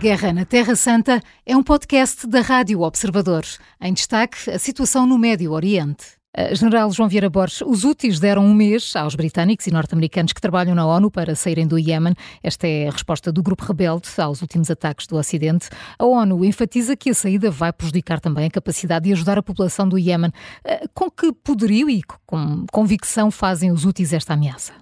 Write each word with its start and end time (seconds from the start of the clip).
Guerra 0.00 0.32
na 0.32 0.46
Terra 0.46 0.74
Santa 0.76 1.20
é 1.44 1.54
um 1.54 1.62
podcast 1.62 2.26
da 2.26 2.40
Rádio 2.40 2.80
Observador. 2.80 3.42
Em 3.78 3.92
destaque, 3.92 4.50
a 4.50 4.58
situação 4.58 5.04
no 5.04 5.18
Médio 5.18 5.52
Oriente. 5.52 6.18
General 6.52 6.90
João 6.90 7.06
Vieira 7.06 7.28
Borges, 7.28 7.60
os 7.60 7.84
úteis 7.84 8.18
deram 8.18 8.42
um 8.42 8.54
mês 8.54 8.96
aos 8.96 9.14
britânicos 9.14 9.66
e 9.66 9.70
norte-americanos 9.70 10.32
que 10.32 10.40
trabalham 10.40 10.74
na 10.74 10.86
ONU 10.86 11.10
para 11.10 11.34
saírem 11.34 11.68
do 11.68 11.78
Iémen. 11.78 12.14
Esta 12.42 12.66
é 12.66 12.88
a 12.88 12.90
resposta 12.90 13.30
do 13.30 13.42
grupo 13.42 13.62
rebelde 13.62 14.08
aos 14.16 14.40
últimos 14.40 14.70
ataques 14.70 15.06
do 15.06 15.16
Ocidente. 15.16 15.68
A 15.98 16.06
ONU 16.06 16.46
enfatiza 16.46 16.96
que 16.96 17.10
a 17.10 17.14
saída 17.14 17.50
vai 17.50 17.70
prejudicar 17.70 18.20
também 18.20 18.46
a 18.46 18.50
capacidade 18.50 19.04
de 19.04 19.12
ajudar 19.12 19.36
a 19.36 19.42
população 19.42 19.86
do 19.86 19.98
Iémen. 19.98 20.32
Eh, 20.64 20.86
com 20.94 21.10
que 21.10 21.30
poderio 21.30 21.90
e 21.90 22.00
com 22.24 22.64
convicção 22.72 23.30
fazem 23.30 23.70
os 23.70 23.84
úteis 23.84 24.14
esta 24.14 24.32
ameaça? 24.32 24.72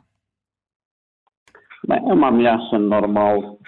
Bem, 1.88 2.08
é 2.08 2.14
uma 2.14 2.28
ameaça 2.28 2.78
normal 2.78 3.58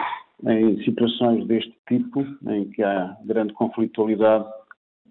em 0.47 0.83
situações 0.85 1.47
deste 1.47 1.75
tipo, 1.89 2.25
em 2.49 2.71
que 2.71 2.83
há 2.83 3.17
grande 3.25 3.53
conflitualidade, 3.53 4.49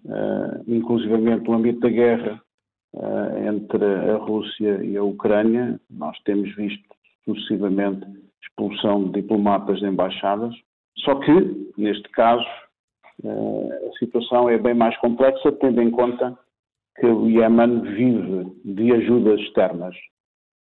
uh, 0.04 0.64
inclusivamente 0.66 1.48
no 1.48 1.54
âmbito 1.54 1.80
da 1.80 1.88
guerra 1.88 2.42
uh, 2.94 3.48
entre 3.48 3.84
a 3.84 4.16
Rússia 4.16 4.84
e 4.84 4.96
a 4.96 5.02
Ucrânia. 5.02 5.80
Nós 5.90 6.18
temos 6.24 6.54
visto 6.56 6.82
sucessivamente 7.24 8.06
expulsão 8.42 9.04
de 9.04 9.20
diplomatas 9.20 9.78
de 9.78 9.86
embaixadas, 9.86 10.54
só 10.98 11.14
que, 11.16 11.70
neste 11.76 12.08
caso, 12.10 12.44
uh, 13.22 13.70
a 13.88 13.98
situação 13.98 14.48
é 14.48 14.58
bem 14.58 14.74
mais 14.74 14.96
complexa, 14.98 15.52
tendo 15.52 15.80
em 15.80 15.90
conta 15.90 16.36
que 16.98 17.06
o 17.06 17.28
Iémen 17.28 17.80
vive 17.82 18.52
de 18.64 18.92
ajudas 18.92 19.40
externas 19.40 19.94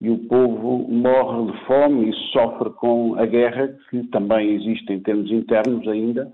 e 0.02 0.10
o 0.10 0.18
povo 0.28 0.88
morre 0.90 1.52
de 1.52 1.66
fome 1.66 2.10
e 2.10 2.14
sofre 2.32 2.70
com 2.72 3.16
a 3.16 3.26
guerra 3.26 3.68
que 3.90 4.04
também 4.08 4.56
existe 4.56 4.94
em 4.94 5.00
termos 5.02 5.30
internos 5.30 5.88
ainda. 5.88 6.34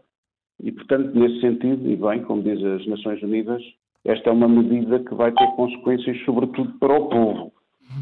E, 0.61 0.71
portanto, 0.71 1.17
nesse 1.17 1.41
sentido, 1.41 1.89
e 1.89 1.95
bem, 1.95 2.21
como 2.23 2.43
diz 2.43 2.63
as 2.63 2.85
Nações 2.87 3.21
Unidas, 3.23 3.61
esta 4.05 4.29
é 4.29 4.33
uma 4.33 4.47
medida 4.47 4.99
que 4.99 5.15
vai 5.15 5.31
ter 5.31 5.47
consequências, 5.55 6.17
sobretudo 6.25 6.71
para 6.79 6.93
o 6.93 7.09
povo. 7.09 7.51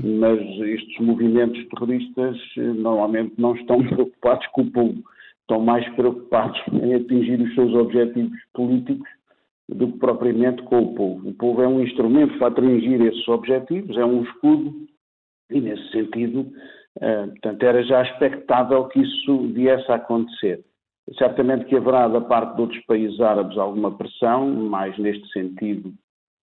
Mas 0.03 0.39
estes 0.39 0.99
movimentos 0.99 1.65
terroristas 1.69 2.37
eh, 2.57 2.61
normalmente 2.61 3.33
não 3.37 3.55
estão 3.55 3.81
preocupados 3.87 4.45
com 4.47 4.61
o 4.63 4.71
povo, 4.71 5.03
estão 5.41 5.59
mais 5.61 5.87
preocupados 5.95 6.59
em 6.71 6.93
atingir 6.93 7.39
os 7.41 7.53
seus 7.55 7.73
objetivos 7.73 8.37
políticos 8.53 9.07
do 9.69 9.87
que 9.87 9.97
propriamente 9.97 10.61
com 10.63 10.79
o 10.79 10.95
povo. 10.95 11.29
O 11.29 11.33
povo 11.33 11.61
é 11.61 11.67
um 11.67 11.81
instrumento 11.81 12.37
para 12.37 12.47
atingir 12.47 13.01
esses 13.01 13.27
objetivos, 13.27 13.97
é 13.97 14.05
um 14.05 14.23
escudo 14.23 14.73
e, 15.53 15.61
nesse 15.61 15.91
sentido, 15.91 16.41
uh, 16.97 17.27
portanto, 17.29 17.63
era 17.63 17.83
já 17.83 18.01
expectável 18.03 18.87
que 18.87 18.99
isso 18.99 19.47
viesse 19.53 19.91
a 19.91 19.95
acontecer. 19.95 20.63
Certamente 21.17 21.65
que 21.65 21.75
haverá 21.75 22.07
da 22.07 22.21
parte 22.21 22.55
de 22.55 22.61
outros 22.61 22.85
países 22.85 23.19
árabes 23.19 23.57
alguma 23.57 23.95
pressão, 23.95 24.49
mais 24.49 24.97
neste 24.97 25.27
sentido 25.31 25.93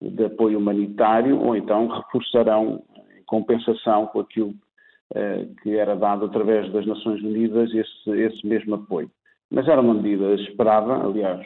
de 0.01 0.25
apoio 0.25 0.57
humanitário, 0.59 1.39
ou 1.39 1.55
então 1.55 1.87
reforçarão 1.87 2.83
em 3.17 3.23
compensação 3.25 4.07
com 4.07 4.19
aquilo 4.19 4.49
uh, 4.49 5.55
que 5.61 5.75
era 5.75 5.95
dado 5.95 6.25
através 6.25 6.71
das 6.71 6.85
Nações 6.85 7.21
Unidas 7.21 7.73
esse, 7.73 8.11
esse 8.11 8.45
mesmo 8.45 8.75
apoio. 8.75 9.09
Mas 9.51 9.67
era 9.67 9.81
uma 9.81 9.93
medida 9.93 10.35
esperada, 10.35 10.93
aliás, 10.93 11.45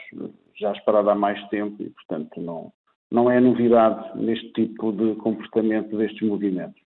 já 0.60 0.72
esperada 0.72 1.12
há 1.12 1.16
mais 1.16 1.42
tempo 1.48 1.82
e, 1.82 1.90
portanto, 1.90 2.42
não, 2.42 2.72
não 3.12 3.32
é 3.32 3.40
novidade 3.40 4.20
neste 4.20 4.52
tipo 4.54 4.92
de 4.92 5.16
comportamento 5.16 5.96
destes 5.96 6.28
movimentos. 6.28 6.83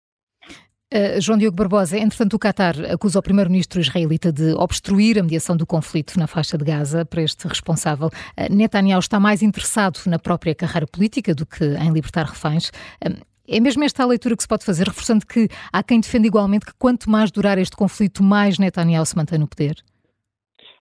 Uh, 0.94 1.20
João 1.20 1.36
Diogo 1.36 1.56
Barbosa, 1.56 1.98
entretanto, 1.98 2.34
o 2.34 2.38
Qatar 2.38 2.76
acusa 2.92 3.18
o 3.18 3.22
primeiro-ministro 3.22 3.80
israelita 3.80 4.32
de 4.32 4.52
obstruir 4.54 5.18
a 5.18 5.22
mediação 5.22 5.56
do 5.56 5.66
conflito 5.66 6.16
na 6.16 6.28
faixa 6.28 6.56
de 6.56 6.64
Gaza. 6.64 7.04
Para 7.04 7.22
este 7.22 7.48
responsável, 7.48 8.06
uh, 8.06 8.54
Netanyahu 8.54 9.00
está 9.00 9.18
mais 9.18 9.42
interessado 9.42 9.98
na 10.06 10.16
própria 10.16 10.54
carreira 10.54 10.86
política 10.86 11.34
do 11.34 11.44
que 11.44 11.64
em 11.64 11.90
libertar 11.92 12.26
reféns. 12.26 12.68
Uh, 13.04 13.20
é 13.48 13.58
mesmo 13.58 13.82
esta 13.82 14.04
a 14.04 14.06
leitura 14.06 14.36
que 14.36 14.42
se 14.42 14.48
pode 14.48 14.64
fazer, 14.64 14.86
reforçando 14.86 15.26
que 15.26 15.48
há 15.72 15.82
quem 15.82 16.00
defenda 16.00 16.28
igualmente 16.28 16.66
que 16.66 16.74
quanto 16.78 17.10
mais 17.10 17.32
durar 17.32 17.58
este 17.58 17.76
conflito, 17.76 18.22
mais 18.22 18.56
Netanyahu 18.56 19.04
se 19.06 19.16
mantém 19.16 19.40
no 19.40 19.48
poder? 19.48 19.74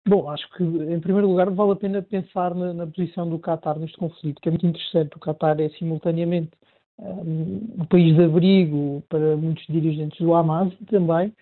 Bom, 0.08 0.30
acho 0.30 0.48
que, 0.56 0.64
em 0.64 1.00
primeiro 1.00 1.28
lugar, 1.28 1.50
vale 1.50 1.72
a 1.72 1.76
pena 1.76 2.00
pensar 2.04 2.54
na, 2.54 2.76
na 2.76 2.86
posição 2.86 3.28
do 3.28 3.40
Qatar 3.40 3.80
neste 3.80 3.98
conflito, 3.98 4.40
que 4.40 4.50
é 4.50 4.52
muito 4.52 4.68
interessante. 4.68 5.16
O 5.16 5.20
Qatar 5.20 5.60
é 5.60 5.70
simultaneamente 5.70 6.52
um 7.00 7.86
país 7.90 8.16
de 8.16 8.24
abrigo 8.24 9.04
para 9.10 9.36
muitos 9.36 9.66
dirigentes 9.68 10.20
do 10.20 10.34
Hamas 10.34 10.74
e 10.82 10.86
também 10.86 11.34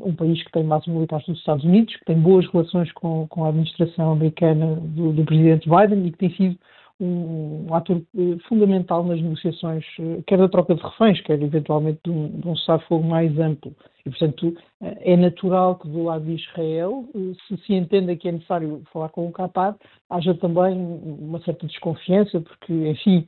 um 0.00 0.14
país 0.14 0.42
que 0.42 0.50
tem 0.52 0.66
bases 0.66 0.88
militares 0.88 1.26
dos 1.26 1.38
Estados 1.38 1.64
Unidos, 1.64 1.94
que 1.96 2.04
tem 2.04 2.18
boas 2.18 2.46
relações 2.50 2.90
com, 2.92 3.26
com 3.28 3.44
a 3.44 3.48
administração 3.48 4.12
americana 4.12 4.76
do, 4.76 5.12
do 5.12 5.24
presidente 5.24 5.68
Biden 5.68 6.06
e 6.06 6.12
que 6.12 6.18
tem 6.18 6.34
sido 6.34 6.58
um, 7.00 7.66
um 7.68 7.74
ator 7.74 8.02
eh, 8.16 8.36
fundamental 8.48 9.02
nas 9.04 9.20
negociações, 9.20 9.84
eh, 9.98 10.22
quer 10.26 10.38
da 10.38 10.48
troca 10.48 10.74
de 10.74 10.82
reféns, 10.82 11.20
quer 11.22 11.40
eventualmente 11.40 12.00
de 12.04 12.10
um, 12.10 12.28
de 12.28 12.48
um 12.48 12.56
cessar-fogo 12.56 13.06
mais 13.06 13.36
amplo. 13.38 13.74
E, 14.04 14.10
portanto, 14.10 14.56
é 14.80 15.14
natural 15.16 15.76
que 15.76 15.86
do 15.88 16.04
lado 16.04 16.24
de 16.24 16.34
Israel, 16.34 17.04
se 17.46 17.56
se 17.58 17.74
entenda 17.74 18.16
que 18.16 18.28
é 18.28 18.32
necessário 18.32 18.82
falar 18.90 19.10
com 19.10 19.28
o 19.28 19.32
Qatar, 19.32 19.76
haja 20.08 20.34
também 20.34 20.74
uma 20.74 21.38
certa 21.42 21.66
desconfiança, 21.66 22.40
porque, 22.40 22.72
enfim, 22.72 23.26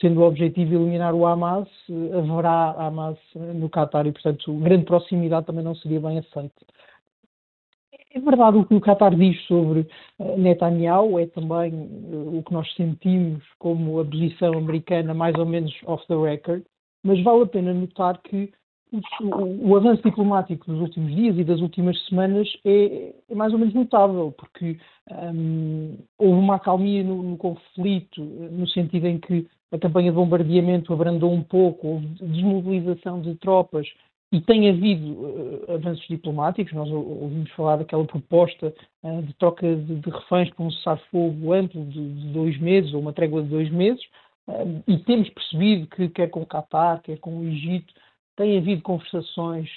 sendo 0.00 0.20
o 0.20 0.24
objetivo 0.26 0.74
eliminar 0.74 1.14
o 1.14 1.26
Hamas, 1.26 1.68
haverá 2.14 2.70
Hamas 2.78 3.18
no 3.34 3.68
Qatar 3.68 4.06
e, 4.06 4.12
portanto, 4.12 4.54
grande 4.54 4.86
proximidade 4.86 5.44
também 5.44 5.62
não 5.62 5.74
seria 5.74 6.00
bem 6.00 6.18
aceita. 6.18 6.64
É 8.12 8.18
verdade 8.18 8.56
o 8.56 8.64
que 8.64 8.74
o 8.74 8.80
Qatar 8.80 9.14
diz 9.14 9.40
sobre 9.46 9.86
Netanyahu, 10.36 11.18
é 11.18 11.26
também 11.26 11.72
o 11.74 12.42
que 12.42 12.52
nós 12.52 12.72
sentimos 12.74 13.44
como 13.58 14.00
a 14.00 14.04
posição 14.04 14.54
americana 14.54 15.14
mais 15.14 15.36
ou 15.36 15.46
menos 15.46 15.72
off 15.86 16.04
the 16.08 16.16
record, 16.16 16.64
mas 17.04 17.22
vale 17.22 17.44
a 17.44 17.46
pena 17.46 17.72
notar 17.72 18.20
que 18.22 18.52
o, 19.22 19.76
avanço 19.76 20.02
diplomático 20.02 20.66
dos 20.66 20.80
últimos 20.80 21.14
dias 21.14 21.38
e 21.38 21.44
das 21.44 21.60
últimas 21.60 21.96
semanas 22.06 22.48
é, 22.64 23.14
é 23.28 23.34
mais 23.34 23.52
ou 23.52 23.58
menos 23.58 23.74
notável, 23.74 24.34
porque 24.36 24.78
um, 25.08 25.96
houve 26.18 26.38
uma 26.40 26.56
acalmia 26.56 27.04
no, 27.04 27.22
no, 27.22 27.36
conflito, 27.36 28.20
no 28.20 28.66
sentido 28.68 29.06
em 29.06 29.18
que 29.20 29.46
a 29.70 29.78
campanha 29.78 30.10
de 30.10 30.16
bombardeamento 30.16 30.92
abrandou 30.92 31.32
um 31.32 31.42
pouco, 31.42 31.86
houve 31.86 32.06
desmobilização 32.20 33.20
de 33.20 33.36
tropas 33.36 33.86
e 34.32 34.40
tem 34.40 34.68
havido 34.68 35.12
uh, 35.12 35.74
avanços 35.74 36.06
diplomáticos. 36.06 36.72
Nós 36.72 36.88
ouvimos 36.90 37.50
falar 37.52 37.76
daquela 37.76 38.04
proposta 38.04 38.72
uh, 39.02 39.22
de 39.22 39.32
troca 39.34 39.74
de, 39.76 39.96
de 39.96 40.10
reféns 40.10 40.50
para 40.50 40.64
um 40.64 40.70
cessar-fogo 40.70 41.52
amplo 41.52 41.84
de, 41.86 42.14
de, 42.14 42.32
dois 42.32 42.58
meses, 42.58 42.94
ou 42.94 43.00
uma 43.00 43.12
trégua 43.12 43.42
de 43.42 43.48
dois 43.48 43.70
meses, 43.70 44.02
uh, 44.48 44.82
e 44.86 44.98
temos 44.98 45.28
percebido 45.30 45.86
que, 45.88 46.08
quer 46.08 46.30
com 46.30 46.42
o 46.42 46.46
Qatar, 46.46 47.02
quer 47.02 47.18
com 47.18 47.38
o 47.38 47.44
Egito, 47.44 47.92
tem 48.36 48.56
havido 48.56 48.80
conversações 48.80 49.68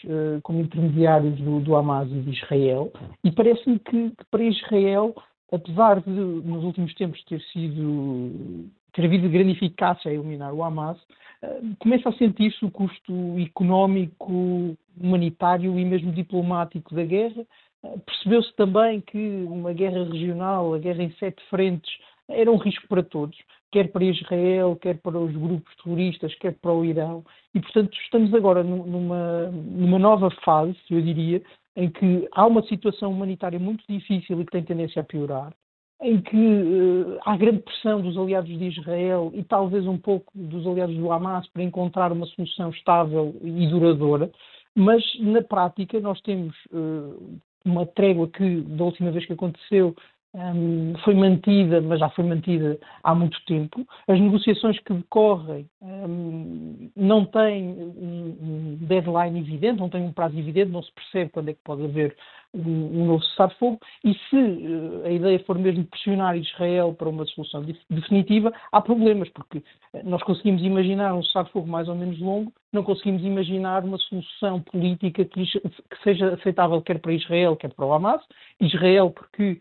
como 0.42 0.62
intermediários 0.62 1.36
do, 1.38 1.60
do 1.60 1.76
Hamas 1.76 2.10
e 2.10 2.22
de 2.22 2.32
Israel, 2.32 2.94
e 3.22 3.30
parece-me 3.30 3.78
que, 3.78 4.12
que, 4.12 4.26
para 4.32 4.42
Israel, 4.42 5.14
apesar 5.54 6.02
de 6.02 6.10
nos 6.10 6.64
últimos 6.64 6.94
tempos 6.96 7.24
ter 7.26 7.42
sido 7.52 8.70
ter 8.94 9.06
havido 9.06 9.30
grande 9.30 9.52
eficácia 9.52 10.10
a 10.10 10.14
eliminar 10.14 10.54
o 10.54 10.64
Hamas, 10.64 10.98
uh, 10.98 11.76
começa 11.80 12.10
a 12.10 12.14
sentir-se 12.14 12.64
o 12.64 12.72
custo 12.72 13.14
económico, 13.40 14.78
humanitário 15.00 15.80
e 15.80 15.86
mesmo 15.86 16.12
diplomático 16.12 16.94
da 16.94 17.04
guerra. 17.04 17.44
Uh, 17.84 18.00
Percebeu-se 18.02 18.54
também 18.56 19.02
que 19.02 19.18
uma 19.48 19.74
guerra 19.74 20.04
regional, 20.04 20.74
a 20.74 20.78
guerra 20.78 21.04
em 21.04 21.12
sete 21.14 21.42
frentes, 21.50 21.92
era 22.30 22.52
um 22.52 22.58
risco 22.58 22.88
para 22.88 23.04
todos, 23.04 23.38
quer 23.72 23.92
para 23.92 24.06
Israel, 24.06 24.78
quer 24.80 24.98
para 25.00 25.18
os 25.18 25.36
grupos 25.36 25.76
terroristas, 25.84 26.34
quer 26.36 26.54
para 26.54 26.72
o 26.72 26.86
Irão. 26.86 27.26
E, 27.54 27.60
portanto, 27.60 27.98
estamos 27.98 28.34
agora 28.34 28.64
numa, 28.64 29.50
numa 29.52 30.00
nova 30.00 30.30
fase, 30.46 30.78
eu 30.90 31.02
diria, 31.02 31.42
em 31.76 31.90
que 31.90 32.28
há 32.32 32.46
uma 32.46 32.64
situação 32.64 33.12
humanitária 33.12 33.60
muito 33.60 33.84
difícil 33.88 34.40
e 34.40 34.46
que 34.46 34.52
tem 34.52 34.64
tendência 34.64 35.02
a 35.02 35.06
piorar, 35.06 35.54
em 36.02 36.22
que 36.22 36.36
uh, 36.36 37.20
há 37.26 37.36
grande 37.38 37.60
pressão 37.60 38.02
dos 38.02 38.18
aliados 38.18 38.50
de 38.50 38.66
Israel 38.66 39.32
e 39.34 39.44
talvez 39.44 39.88
um 39.88 39.98
pouco 39.98 40.32
dos 40.36 40.68
aliados 40.68 40.96
do 40.96 41.12
Hamas 41.12 41.48
para 41.50 41.64
encontrar 41.64 42.12
uma 42.12 42.26
solução 42.28 42.70
estável 42.70 43.36
e 43.42 43.68
duradoura, 43.68 44.30
mas 44.76 45.04
na 45.20 45.42
prática 45.42 46.00
nós 46.00 46.20
temos 46.22 46.56
uh, 46.72 47.40
uma 47.66 47.86
trégua 47.86 48.28
que, 48.28 48.62
da 48.62 48.84
última 48.84 49.12
vez 49.12 49.26
que 49.26 49.34
aconteceu, 49.34 49.96
um, 50.36 50.94
foi 51.04 51.14
mantida, 51.14 51.80
mas 51.82 52.00
já 52.00 52.10
foi 52.10 52.26
mantida 52.26 52.80
há 53.04 53.14
muito 53.14 53.38
tempo. 53.46 53.86
As 54.08 54.20
negociações 54.20 54.80
que 54.80 54.94
decorrem 54.94 55.70
um, 55.82 56.90
não 56.96 57.26
têm 57.26 57.70
um, 57.70 58.78
deadline 58.82 59.40
evidente, 59.40 59.80
não 59.80 59.90
têm 59.90 60.04
um 60.04 60.12
prazo 60.12 60.38
evidente, 60.38 60.72
não 60.72 60.82
se 60.82 60.92
percebe 60.92 61.30
quando 61.32 61.50
é 61.50 61.54
que 61.54 61.60
pode 61.64 61.84
haver 61.84 62.16
um, 62.54 63.06
novo 63.06 63.24
cessar-fogo. 63.24 63.80
E 64.04 64.14
se 64.14 64.36
uh, 64.36 65.06
a 65.06 65.12
ideia 65.12 65.40
for 65.46 65.58
mesmo 65.58 65.86
pressionar 65.86 66.36
Israel 66.36 66.94
para 66.94 67.10
uma 67.10 67.26
solução 67.28 67.64
definitiva, 67.90 68.52
há 68.72 68.82
problemas, 68.82 69.30
porque 69.30 69.64
eh, 69.94 70.02
nós 70.04 70.24
conseguimos 70.24 70.64
imaginar 70.64 71.14
um 71.14 71.24
cessar-fogo 71.24 71.68
mais 71.68 71.88
ou 71.88 71.96
menos 71.96 72.20
longo, 72.20 72.52
não 72.72 72.84
conseguimos 72.84 73.24
imaginar 73.24 73.84
uma 73.84 74.00
solução 74.00 74.62
política 74.62 75.24
que, 75.26 75.46
que 75.46 76.04
seja 76.04 76.34
aceitável 76.34 76.82
quer 76.82 77.00
para 77.00 77.14
Israel, 77.14 77.56
quer 77.56 77.72
para 77.72 77.86
o 77.86 77.94
Hamas. 77.94 78.22
Israel, 78.60 79.12
porque 79.12 79.60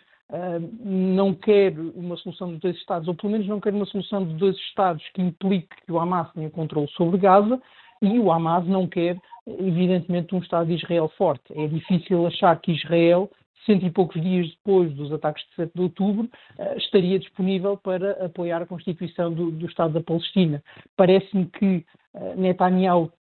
não 0.84 1.34
quer 1.34 1.74
uma 1.94 2.16
solução 2.16 2.52
de 2.52 2.58
dois 2.58 2.76
Estados, 2.76 3.06
ou 3.08 3.14
pelo 3.14 3.32
menos 3.32 3.46
não 3.46 3.60
quer 3.60 3.72
uma 3.72 3.84
solução 3.84 4.24
de 4.24 4.34
dois 4.34 4.56
Estados 4.56 5.06
que 5.14 5.20
implique 5.20 5.76
que 5.84 5.92
o 5.92 5.98
Hamas 5.98 6.32
tenha 6.32 6.50
controle 6.50 6.88
sobre 6.88 7.18
Gaza, 7.18 7.60
e 8.00 8.18
o 8.18 8.32
Hamas 8.32 8.66
não 8.66 8.86
quer, 8.86 9.16
evidentemente, 9.46 10.34
um 10.34 10.38
Estado 10.38 10.66
de 10.66 10.74
Israel 10.74 11.08
forte. 11.16 11.44
É 11.54 11.66
difícil 11.68 12.26
achar 12.26 12.58
que 12.60 12.72
Israel, 12.72 13.30
cento 13.64 13.86
e 13.86 13.90
poucos 13.90 14.20
dias 14.20 14.48
depois 14.48 14.92
dos 14.94 15.12
ataques 15.12 15.44
de 15.50 15.54
7 15.54 15.72
de 15.74 15.82
outubro, 15.82 16.28
uh, 16.58 16.78
estaria 16.78 17.18
disponível 17.18 17.76
para 17.76 18.24
apoiar 18.24 18.62
a 18.62 18.66
constituição 18.66 19.32
do, 19.32 19.52
do 19.52 19.66
Estado 19.66 19.94
da 19.94 20.02
Palestina. 20.02 20.62
Parece-me 20.96 21.46
que 21.46 21.84
uh, 22.14 22.34
Netanyahu 22.36 23.12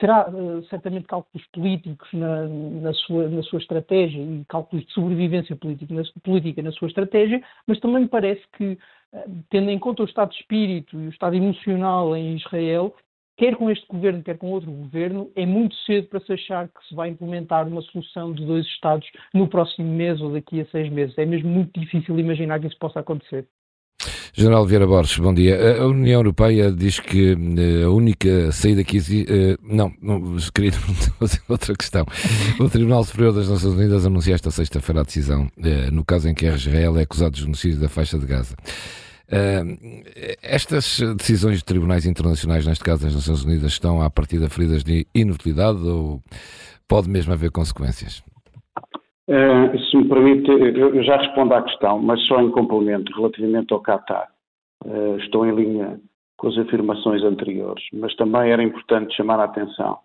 terá 0.00 0.28
uh, 0.30 0.64
certamente 0.64 1.06
cálculos 1.06 1.46
políticos 1.52 2.08
na, 2.12 2.48
na, 2.48 2.94
sua, 2.94 3.28
na 3.28 3.42
sua 3.42 3.58
estratégia 3.58 4.18
e 4.18 4.44
cálculos 4.48 4.84
de 4.86 4.92
sobrevivência 4.92 5.54
política 5.54 5.94
na, 5.94 6.02
política 6.24 6.62
na 6.62 6.72
sua 6.72 6.88
estratégia, 6.88 7.42
mas 7.66 7.78
também 7.80 8.02
me 8.02 8.08
parece 8.08 8.42
que, 8.56 8.78
uh, 9.12 9.44
tendo 9.50 9.70
em 9.70 9.78
conta 9.78 10.02
o 10.02 10.06
estado 10.06 10.30
de 10.30 10.36
espírito 10.36 10.98
e 10.98 11.06
o 11.06 11.10
estado 11.10 11.36
emocional 11.36 12.16
em 12.16 12.34
Israel, 12.34 12.96
quer 13.36 13.56
com 13.56 13.70
este 13.70 13.86
governo, 13.86 14.22
quer 14.22 14.38
com 14.38 14.50
outro 14.50 14.70
governo, 14.70 15.30
é 15.36 15.44
muito 15.44 15.76
cedo 15.84 16.08
para 16.08 16.20
se 16.20 16.32
achar 16.32 16.68
que 16.68 16.88
se 16.88 16.94
vai 16.94 17.10
implementar 17.10 17.68
uma 17.68 17.82
solução 17.82 18.32
de 18.32 18.44
dois 18.44 18.66
Estados 18.66 19.06
no 19.34 19.48
próximo 19.48 19.86
mês 19.92 20.18
ou 20.22 20.32
daqui 20.32 20.62
a 20.62 20.66
seis 20.66 20.90
meses. 20.90 21.16
É 21.18 21.26
mesmo 21.26 21.50
muito 21.50 21.78
difícil 21.78 22.18
imaginar 22.18 22.58
que 22.58 22.66
isso 22.68 22.78
possa 22.78 23.00
acontecer. 23.00 23.46
General 24.32 24.64
Vieira 24.64 24.86
Borges, 24.86 25.18
bom 25.18 25.34
dia. 25.34 25.80
A 25.80 25.86
União 25.86 26.20
Europeia 26.20 26.70
diz 26.70 27.00
que 27.00 27.32
eh, 27.32 27.84
a 27.84 27.90
única 27.90 28.52
saída 28.52 28.84
que 28.84 28.96
existe. 28.96 29.32
Eh, 29.32 29.56
não, 29.62 29.92
não, 30.00 30.36
queria 30.54 30.72
fazer 30.72 31.40
outra 31.48 31.74
questão. 31.74 32.06
O 32.58 32.68
Tribunal 32.68 33.04
Superior 33.04 33.32
das 33.32 33.48
Nações 33.48 33.74
Unidas 33.74 34.06
anunciou 34.06 34.34
esta 34.34 34.50
sexta-feira 34.50 35.00
a 35.00 35.04
decisão, 35.04 35.50
eh, 35.62 35.90
no 35.90 36.04
caso 36.04 36.28
em 36.28 36.34
que 36.34 36.46
Israel 36.46 36.96
é 36.98 37.02
acusado 37.02 37.34
de 37.34 37.42
genocídio 37.42 37.80
da 37.80 37.88
faixa 37.88 38.18
de 38.18 38.26
Gaza. 38.26 38.54
Estas 40.42 41.00
decisões 41.16 41.58
de 41.58 41.64
tribunais 41.64 42.04
internacionais, 42.04 42.66
neste 42.66 42.82
caso 42.82 43.04
das 43.04 43.14
Nações 43.14 43.44
Unidas, 43.44 43.72
estão 43.72 44.02
à 44.02 44.10
partida 44.10 44.48
feridas 44.48 44.82
de 44.82 45.06
inutilidade 45.14 45.78
ou 45.78 46.20
pode 46.88 47.08
mesmo 47.08 47.32
haver 47.32 47.52
consequências? 47.52 48.24
Uh, 49.30 49.78
se 49.78 49.96
me 49.96 50.08
permite, 50.08 50.50
eu 50.50 51.04
já 51.04 51.16
respondo 51.16 51.54
à 51.54 51.62
questão, 51.62 52.00
mas 52.00 52.20
só 52.26 52.40
em 52.40 52.50
complemento 52.50 53.12
relativamente 53.14 53.72
ao 53.72 53.80
Qatar. 53.80 54.28
Uh, 54.84 55.18
estou 55.18 55.46
em 55.46 55.54
linha 55.54 56.00
com 56.36 56.48
as 56.48 56.58
afirmações 56.58 57.22
anteriores, 57.22 57.84
mas 57.92 58.12
também 58.16 58.50
era 58.50 58.60
importante 58.60 59.14
chamar 59.14 59.38
a 59.38 59.44
atenção 59.44 59.98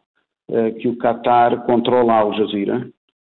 uh, 0.49 0.71
que 0.79 0.87
o 0.87 0.95
Qatar 0.97 1.65
controla 1.65 2.13
a 2.13 2.19
Al 2.19 2.33
Jazeera, 2.35 2.87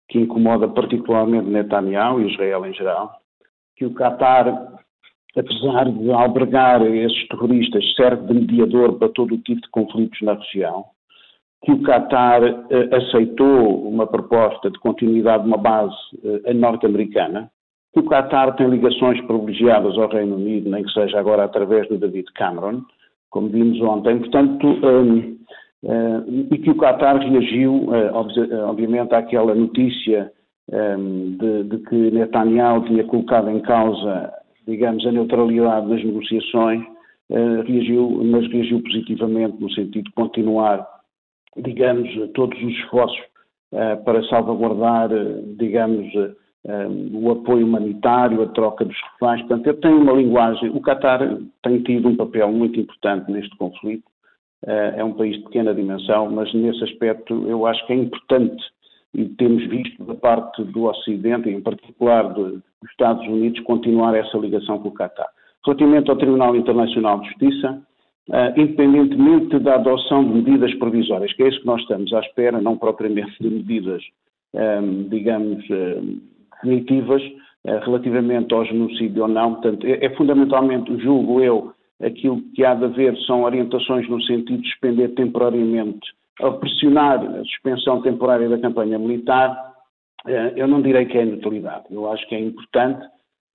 que 0.09 0.19
incomoda 0.19 0.67
particularmente 0.67 1.49
Netanyahu 1.49 2.21
e 2.21 2.33
Israel 2.33 2.67
em 2.67 2.75
geral, 2.75 3.13
que 3.77 3.87
o 3.87 3.95
Qatar, 3.95 4.49
apesar 5.37 5.93
de 5.93 6.11
albergar 6.11 6.83
esses 6.83 7.29
terroristas, 7.29 7.85
serve 7.95 8.27
de 8.27 8.35
mediador 8.35 8.99
para 8.99 9.11
todo 9.11 9.37
o 9.37 9.39
tipo 9.39 9.61
de 9.61 9.71
conflitos 9.71 10.21
na 10.23 10.35
região, 10.35 10.87
que 11.65 11.73
o 11.73 11.83
Qatar 11.83 12.43
eh, 12.43 12.89
aceitou 12.97 13.89
uma 13.89 14.07
proposta 14.07 14.71
de 14.71 14.79
continuidade 14.79 15.45
de 15.45 15.49
uma 15.49 15.57
base 15.57 15.95
eh, 16.45 16.53
norte-americana, 16.53 17.51
que 17.93 18.01
o 18.01 18.05
Qatar 18.05 18.55
tem 18.57 18.69
ligações 18.69 19.21
privilegiadas 19.23 19.97
ao 19.97 20.09
Reino 20.09 20.37
Unido, 20.37 20.71
nem 20.71 20.83
que 20.83 20.93
seja 20.93 21.19
agora 21.19 21.45
através 21.45 21.89
do 21.89 21.99
David 21.99 22.27
Cameron, 22.35 22.83
como 23.31 23.49
vimos 23.49 23.81
ontem, 23.81 24.19
portanto, 24.19 24.67
um, 24.67 25.37
um, 25.85 26.47
e 26.51 26.59
que 26.59 26.71
o 26.71 26.77
Qatar 26.77 27.19
reagiu, 27.19 27.89
obviamente, 28.65 29.15
àquela 29.15 29.55
notícia 29.55 30.31
um, 30.71 31.37
de, 31.37 31.65
de, 31.65 31.79
que 31.79 32.11
Netanyahu 32.11 32.85
tinha 32.85 33.05
colocado 33.05 33.51
em 33.51 33.61
causa, 33.61 34.33
digamos, 34.67 35.07
a 35.07 35.13
neutralidade 35.13 35.89
das 35.89 36.05
negociações, 36.05 36.83
uh, 37.31 37.63
reagiu, 37.67 38.23
mas 38.25 38.47
reagiu 38.51 38.83
positivamente 38.83 39.61
no 39.61 39.71
sentido 39.71 40.05
de 40.05 40.13
continuar 40.13 40.94
digamos, 41.57 42.09
todos 42.33 42.59
os 42.59 42.73
esforços 42.73 43.19
uh, 43.73 44.03
para 44.05 44.23
salvaguardar, 44.25 45.13
uh, 45.13 45.57
digamos, 45.57 46.13
uh, 46.15 46.37
o 47.13 47.31
apoio 47.31 47.67
humanitário, 47.67 48.43
a 48.43 48.47
troca 48.49 48.85
dos 48.85 48.97
reféns. 49.13 49.41
Portanto, 49.41 49.67
eu 49.67 49.81
tenho 49.81 50.01
uma 50.01 50.13
linguagem. 50.13 50.71
O 50.71 50.81
Qatar 50.81 51.21
tem 51.63 51.83
tido 51.83 52.09
um 52.09 52.17
papel 52.17 52.51
muito 52.51 52.81
importante 52.81 53.31
neste 53.31 53.55
conflito. 53.59 54.05
é 54.67 55.05
um 55.05 55.13
país 55.13 55.37
de 55.37 55.43
pequena 55.43 55.75
dimensão, 55.75 56.31
mas 56.31 56.53
nesse 56.55 56.83
aspecto 56.85 57.47
eu 57.47 57.67
acho 57.67 57.87
que 57.87 57.93
é 57.93 57.97
importante 57.97 58.65
e 59.13 59.27
temos 59.27 59.65
visto 59.69 60.03
da 60.05 60.15
parte 60.15 60.65
do 60.65 60.85
Ocidente, 60.85 61.51
em 61.51 61.61
particular 61.61 62.33
dos 62.33 62.61
Estados 62.91 63.25
Unidos, 63.29 63.61
continuar 63.61 64.15
essa 64.17 64.39
ligação 64.39 64.79
com 64.79 64.89
o 64.89 64.95
Qatar. 64.95 65.29
Relativamente 65.65 66.11
ao 66.11 66.17
Tribunal 66.17 66.57
Internacional 66.57 67.21
de 67.21 67.29
Justiça, 67.29 67.81
Uh, 68.27 68.59
independentemente 68.59 69.59
da 69.59 69.75
adoção 69.75 70.25
de 70.25 70.37
medidas 70.37 70.73
provisórias, 70.77 71.31
que 71.35 71.43
é 71.43 71.49
isso 71.49 71.61
que 71.61 71.67
nós 71.67 71.83
estamos 71.83 72.11
à 72.15 72.21
espera, 72.21 72.59
não 72.59 72.75
propriamente 72.75 73.35
de 73.39 73.51
medidas, 73.51 74.03
um, 74.55 75.09
digamos, 75.11 75.63
uh, 75.69 76.21
definitivas, 76.55 77.23
uh, 77.23 77.85
relativamente 77.85 78.55
ao 78.55 78.65
genocídio 78.65 79.25
ou 79.25 79.29
não. 79.29 79.53
Portanto, 79.57 79.87
é, 79.87 80.07
é, 80.07 80.17
fundamentalmente, 80.17 80.97
julgo 81.03 81.43
eu, 81.43 81.75
aquilo 82.03 82.41
que 82.55 82.65
há 82.65 82.75
de 82.75 82.85
haver 82.85 83.15
são 83.27 83.43
orientações 83.43 84.09
no 84.09 84.23
sentido 84.23 84.63
de 84.63 84.71
suspender 84.71 85.09
temporariamente, 85.09 86.09
a 86.41 86.51
pressionar 86.51 87.23
a 87.23 87.45
suspensão 87.45 88.01
temporária 88.01 88.49
da 88.49 88.59
campanha 88.59 88.99
militar. 88.99 89.55
eu 90.57 90.67
não 90.67 90.81
direi 90.81 91.05
que 91.05 91.19
é 91.19 91.23
inutilidade, 91.25 91.85
eu 91.91 92.11
acho 92.11 92.27
que 92.29 92.35
é 92.35 92.41
importante, 92.41 93.07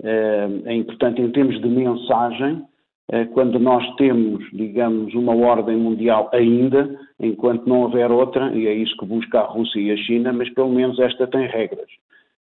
é 0.03 0.73
importante 0.73 1.21
em 1.21 1.29
termos 1.31 1.59
de 1.59 1.67
mensagem, 1.67 2.63
quando 3.33 3.57
nós 3.57 3.83
temos, 3.95 4.43
digamos, 4.53 5.13
uma 5.15 5.35
ordem 5.35 5.75
mundial 5.75 6.29
ainda, 6.31 6.95
enquanto 7.19 7.67
não 7.67 7.81
houver 7.81 8.11
outra, 8.11 8.55
e 8.55 8.67
é 8.67 8.73
isso 8.73 8.95
que 8.97 9.05
busca 9.05 9.39
a 9.39 9.45
Rússia 9.45 9.79
e 9.79 9.91
a 9.91 9.97
China, 9.97 10.31
mas 10.31 10.49
pelo 10.53 10.69
menos 10.69 10.99
esta 10.99 11.25
tem 11.25 11.47
regras. 11.47 11.89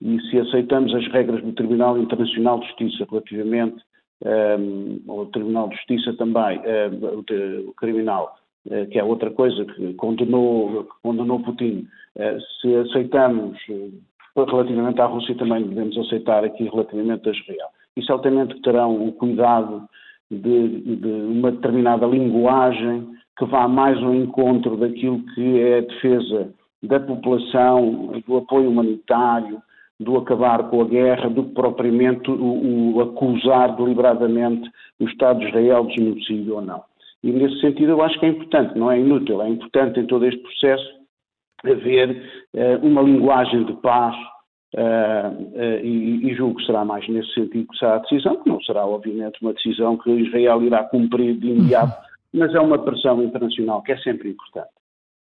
E 0.03 0.21
se 0.23 0.39
aceitamos 0.39 0.95
as 0.95 1.07
regras 1.09 1.43
do 1.43 1.53
Tribunal 1.53 1.99
Internacional 1.99 2.59
de 2.61 2.67
Justiça 2.67 3.07
relativamente 3.09 3.77
um, 4.25 4.29
ehm, 4.29 5.01
ao 5.09 5.27
Tribunal 5.27 5.69
de 5.69 5.77
Justiça 5.77 6.13
também, 6.17 6.59
um, 6.59 6.65
ehm, 6.65 7.69
o, 7.69 7.73
criminal, 7.75 8.37
uh, 8.67 8.87
que 8.91 8.99
é 8.99 9.05
outra 9.05 9.31
coisa 9.31 9.65
que 9.65 9.95
condenou, 9.95 10.85
que 10.85 11.03
condenou 11.03 11.41
Putin, 11.41 11.87
uh, 12.17 12.41
se 12.61 12.75
aceitamos 12.75 13.59
relativamente 14.37 15.01
à 15.01 15.07
Rússia 15.07 15.35
também 15.37 15.65
devemos 15.65 15.97
aceitar 15.99 16.45
aqui 16.45 16.65
relativamente 16.65 17.29
a 17.29 17.33
Israel. 17.33 17.69
E 17.97 18.05
certamente 18.05 18.61
terão 18.63 19.09
o 19.09 19.13
cuidado 19.13 19.89
de, 20.31 20.97
de 20.97 21.09
uma 21.09 21.53
determinada 21.53 22.07
linguagem 22.07 23.09
que 23.39 23.45
vá 23.47 23.69
mais 23.69 23.97
ao 24.03 24.15
encontro 24.15 24.77
daquilo 24.77 25.23
que 25.35 25.61
é 25.61 25.79
a 25.79 25.83
defesa 25.83 26.53
da 26.83 27.01
população, 27.01 28.21
do 28.27 28.37
apoio 28.37 28.71
humanitário, 28.71 29.63
do 30.01 30.17
acabar 30.17 30.71
com 30.71 30.83
a 30.83 30.85
guerra, 30.85 31.29
do 31.29 31.45
que 31.45 31.55
propriamente 31.55 32.31
o, 32.31 32.95
o 32.95 33.01
acusar 33.01 33.75
deliberadamente 33.77 34.71
o 35.01 35.05
Estado 35.05 35.41
de 35.41 35.49
Israel 35.49 35.87
de 35.87 35.95
genocídio 35.95 36.55
ou 36.57 36.63
não. 36.63 36.83
E 37.23 37.33
nesse 37.33 37.61
sentido 37.61 37.93
eu 37.93 38.03
acho 38.03 38.19
que 38.19 38.27
é 38.27 38.29
importante, 38.29 38.79
não 38.79 38.91
é 38.91 39.01
inútil, 39.01 39.43
é 39.43 39.49
importante 39.49 39.99
em 39.99 40.07
todo 40.07 40.25
este 40.25 40.41
processo 40.41 40.99
haver 41.65 42.23
uh, 42.55 42.87
uma 42.87 43.03
linguagem 43.03 43.65
de 43.65 43.73
paz, 43.75 44.15
Uh, 44.75 45.33
uh, 45.55 45.81
e, 45.83 46.31
e, 46.31 46.35
julgo 46.35 46.59
que 46.59 46.67
será 46.67 46.85
mais 46.85 47.09
nesse 47.09 47.33
sentido 47.33 47.67
que 47.69 47.79
será 47.79 47.97
a 47.97 47.99
decisão, 47.99 48.37
que 48.43 48.51
não 48.51 48.61
será, 48.61 48.87
obviamente, 48.87 49.41
uma 49.41 49.55
decisão 49.55 49.97
que 49.97 50.11
Israel 50.11 50.63
irá 50.63 50.85
cumprir 50.85 51.39
de 51.39 51.49
imediato, 51.49 51.97
uhum. 51.97 52.41
mas 52.41 52.55
é 52.55 52.61
uma 52.61 52.79
pressão 52.79 53.23
internacional 53.23 53.83
que 53.83 53.93
é 53.93 53.99
sempre 53.99 54.29
importante. 54.29 54.69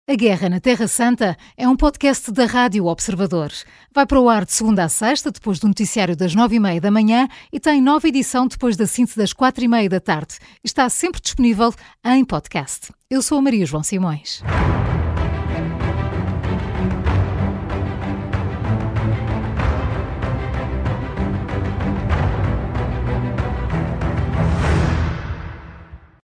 A 0.05 0.15
Guerra 0.15 0.49
na 0.49 0.59
Terra 0.59 0.85
Santa 0.85 1.37
é 1.57 1.65
um 1.65 1.77
podcast 1.77 2.29
da 2.33 2.45
Rádio 2.45 2.87
Observador. 2.87 3.51
Vai 3.95 4.05
para 4.05 4.19
o 4.19 4.27
ar 4.27 4.43
de 4.43 4.51
segunda 4.51 4.83
a 4.83 4.89
sexta, 4.89 5.31
depois 5.31 5.59
do 5.59 5.67
noticiário 5.69 6.15
das 6.15 6.35
nove 6.35 6.57
e 6.57 6.59
meia 6.59 6.81
da 6.81 6.91
manhã 6.91 7.25
e 7.53 7.59
tem 7.59 7.81
nova 7.81 8.05
edição 8.05 8.45
depois 8.45 8.75
da 8.75 8.85
síntese 8.85 9.17
das 9.17 9.31
quatro 9.31 9.63
e 9.63 9.67
meia 9.67 9.87
da 9.87 10.01
tarde. 10.01 10.39
Está 10.61 10.89
sempre 10.89 11.21
disponível 11.21 11.73
em 12.05 12.25
podcast. 12.25 12.91
Eu 13.09 13.21
sou 13.21 13.37
a 13.37 13.41
Maria 13.41 13.65
João 13.65 13.81
Simões. 13.81 14.43